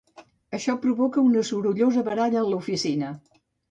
Això 0.57 0.75
provoca 0.85 1.25
una 1.31 1.45
sorollosa 1.51 2.07
baralla 2.11 2.45
en 2.45 2.53
l'oficina. 2.53 3.17